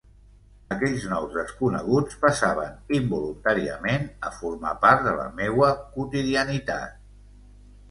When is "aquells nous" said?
0.75-1.27